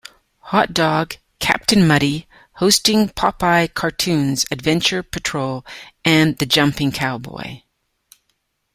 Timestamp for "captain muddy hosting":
1.37-3.09